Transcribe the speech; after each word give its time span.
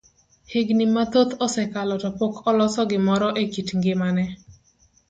Higni 0.53 0.87
mathoth 0.93 1.35
osekalo 1.47 1.99
to 2.05 2.11
pok 2.23 2.43
oloso 2.53 2.89
gimoro 2.95 3.31
e 3.45 3.47
kit 3.53 3.69
ngimane. 3.81 4.25